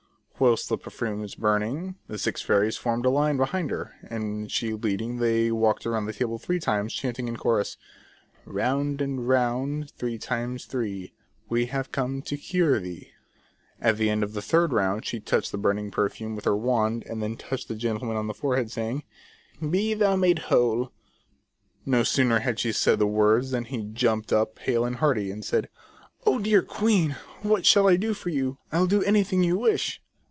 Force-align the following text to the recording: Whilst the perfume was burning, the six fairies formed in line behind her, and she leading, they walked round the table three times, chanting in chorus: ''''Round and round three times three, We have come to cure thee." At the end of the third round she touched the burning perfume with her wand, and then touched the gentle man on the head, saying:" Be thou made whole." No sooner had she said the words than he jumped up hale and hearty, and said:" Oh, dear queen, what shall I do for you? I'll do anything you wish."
Whilst 0.39 0.67
the 0.69 0.75
perfume 0.79 1.19
was 1.19 1.35
burning, 1.35 1.97
the 2.07 2.17
six 2.17 2.41
fairies 2.41 2.75
formed 2.75 3.05
in 3.05 3.13
line 3.13 3.37
behind 3.37 3.69
her, 3.69 3.93
and 4.01 4.51
she 4.51 4.73
leading, 4.73 5.17
they 5.17 5.51
walked 5.51 5.85
round 5.85 6.07
the 6.07 6.13
table 6.13 6.39
three 6.39 6.59
times, 6.59 6.93
chanting 6.95 7.27
in 7.27 7.37
chorus: 7.37 7.77
''''Round 8.47 9.01
and 9.01 9.27
round 9.27 9.91
three 9.91 10.17
times 10.17 10.65
three, 10.65 11.13
We 11.47 11.67
have 11.67 11.91
come 11.91 12.23
to 12.23 12.37
cure 12.37 12.79
thee." 12.79 13.11
At 13.79 13.97
the 13.97 14.09
end 14.09 14.23
of 14.23 14.33
the 14.33 14.41
third 14.41 14.73
round 14.73 15.05
she 15.05 15.19
touched 15.19 15.51
the 15.51 15.59
burning 15.59 15.91
perfume 15.91 16.35
with 16.35 16.45
her 16.45 16.57
wand, 16.57 17.03
and 17.07 17.21
then 17.21 17.37
touched 17.37 17.67
the 17.67 17.75
gentle 17.75 18.07
man 18.07 18.17
on 18.17 18.25
the 18.25 18.33
head, 18.55 18.71
saying:" 18.71 19.03
Be 19.69 19.93
thou 19.93 20.15
made 20.15 20.39
whole." 20.49 20.91
No 21.85 22.01
sooner 22.01 22.39
had 22.39 22.59
she 22.59 22.71
said 22.71 22.97
the 22.97 23.05
words 23.05 23.51
than 23.51 23.65
he 23.65 23.83
jumped 23.83 24.33
up 24.33 24.57
hale 24.57 24.85
and 24.85 24.95
hearty, 24.95 25.29
and 25.29 25.45
said:" 25.45 25.69
Oh, 26.25 26.39
dear 26.39 26.63
queen, 26.63 27.15
what 27.43 27.63
shall 27.63 27.87
I 27.87 27.95
do 27.95 28.15
for 28.15 28.29
you? 28.29 28.57
I'll 28.71 28.87
do 28.87 29.03
anything 29.03 29.43
you 29.43 29.59
wish." 29.59 30.01